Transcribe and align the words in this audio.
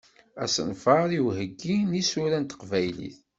Asenfar 0.43 1.09
i 1.17 1.19
uheggi 1.27 1.75
n 1.87 1.91
yisura 1.97 2.37
n 2.39 2.45
teqbaylit. 2.45 3.17